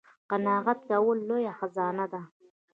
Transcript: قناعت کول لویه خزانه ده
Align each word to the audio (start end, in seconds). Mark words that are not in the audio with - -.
قناعت 0.29 0.79
کول 0.89 1.17
لویه 1.27 1.53
خزانه 1.59 2.05
ده 2.11 2.21